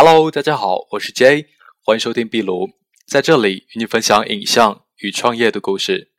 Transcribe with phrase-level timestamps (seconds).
[0.00, 1.48] Hello，大家好，我是 J，
[1.84, 2.70] 欢迎收听壁炉，
[3.08, 6.12] 在这里与你分享影像与创业的故事。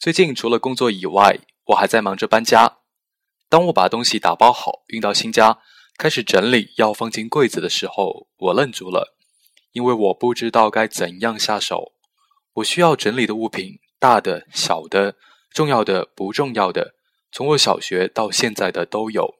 [0.00, 2.78] 最近除了工作以外，我还在忙着搬家。
[3.48, 5.60] 当我把东西打包好运到新家，
[5.96, 9.16] 开始整理要放进柜子的时候，我愣住了，
[9.70, 11.92] 因为我不知道该怎样下手。
[12.54, 15.14] 我需要整理的物品，大的、小的，
[15.52, 16.96] 重要的、不重要的，
[17.30, 19.36] 从我小学到现在的都有。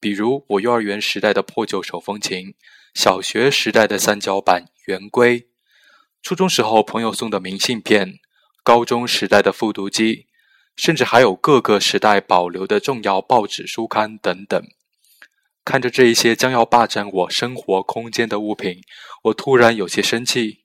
[0.00, 2.54] 比如我幼儿园时代的破旧手风琴。
[2.94, 5.48] 小学时代的三角板圆规，
[6.22, 8.20] 初中时候朋友送的明信片，
[8.64, 10.28] 高中时代的复读机，
[10.74, 14.66] 甚至还有各个时代保留的重要报纸书刊等等。
[15.62, 18.80] 看着这一些将要霸占我生活空间的物品，
[19.24, 20.64] 我突然有些生气，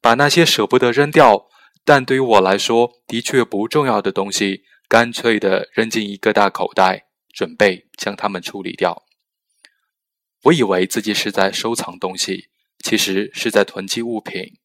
[0.00, 1.46] 把那些舍不得扔掉，
[1.84, 9.04] 但对于我来说的确不重要的东西，干脆的扔进一个大口袋，准备将它们处理掉。
[10.44, 12.48] 我以为自己是在收藏东西，
[12.84, 14.58] 其实是在囤积物品。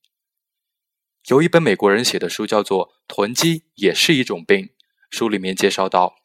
[1.28, 4.60] 有一本美国人写的书，叫做《囤积也是一种病》。
[5.10, 6.16] 书里面介绍到，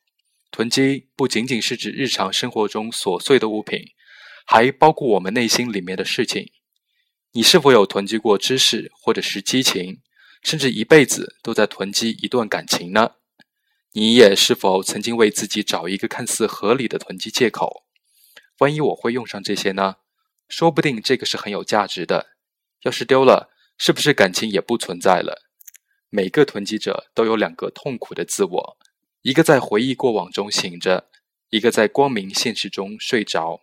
[0.50, 3.80] 囤积不仅仅是指日常生活中琐碎的物品，
[4.46, 6.52] 还包括我们内心里面的事情。
[7.32, 10.00] 你是否有囤积过知识，或者是激情，
[10.42, 13.12] 甚至一辈子都在囤积一段感情呢？
[13.92, 17.84] 你也是否曾经为自己找一个看似合理的囤积借口？
[18.58, 19.96] 万一我会用上这些呢？
[20.48, 22.36] 说不定这个是很有价值的。
[22.82, 25.42] 要是丢了，是不是感情也不存在了？
[26.08, 28.78] 每个囤积者都有两个痛苦的自我：
[29.22, 31.10] 一个在回忆过往中醒着，
[31.48, 33.62] 一个在光明现实中睡着。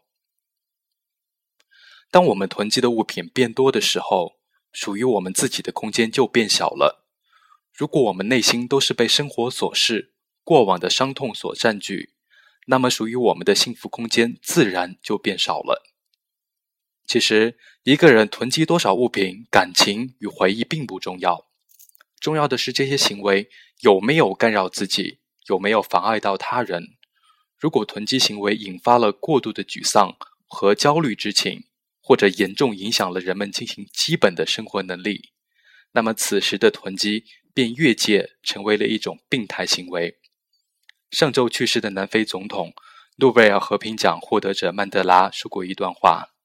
[2.12, 4.34] 当我们囤积的物品变多的时候，
[4.74, 7.06] 属于我们自己的空间就变小了。
[7.74, 10.14] 如果我们内心都是被生活琐事、
[10.48, 12.14] 过往的伤痛所占据，
[12.68, 15.84] 那么，属于我们的幸福空间自然就变少了。
[17.06, 21.50] 其实，一个人囤积多少物品、感情与回忆并不重要，
[22.22, 23.50] 重要的是这些行为
[23.82, 25.20] 有没有干扰自己，
[25.50, 26.96] 有没有妨碍到他人。
[27.60, 30.16] 如果囤积行为引发了过度的沮丧
[30.48, 31.66] 和焦虑之情，
[32.00, 35.34] 或者严重影响了人们进行基本的生活能力，
[35.92, 40.20] 那么此时的囤积便越界成为了一种病态行为。
[41.12, 42.74] 上周去世的南非总统、
[43.18, 46.36] 诺贝尔和平奖获得者曼德拉说过一段话：“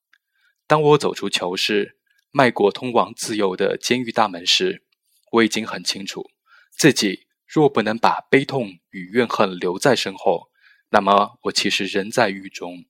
[0.69, 1.99] 当我走出囚室，
[2.31, 4.85] 迈过通往自由的监狱大门时，
[5.33, 6.31] 我已经很清楚，
[6.71, 10.51] 自己若不能把悲痛与怨恨留在身后，
[10.91, 12.85] 那么我其实仍在狱中。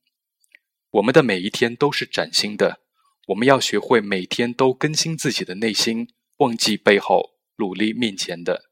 [0.90, 2.80] 我们的每一天都是崭新的，
[3.28, 8.70] 我们要学会每天都更新自己的内心，忘记背后，努力面前的。”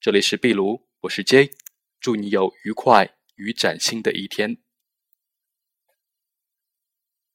[0.00, 1.50] 这里是壁炉，我是 J。
[2.04, 4.58] 祝你有愉快与崭新的一天。